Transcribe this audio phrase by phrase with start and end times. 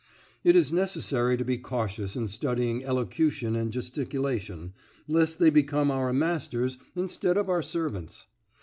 [0.43, 4.73] It is necessary to be cautious in studying elocution and gesticulation,
[5.07, 8.25] lest they become our masters instead of our servants.